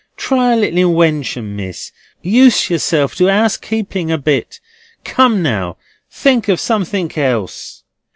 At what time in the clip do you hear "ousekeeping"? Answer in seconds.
3.25-4.11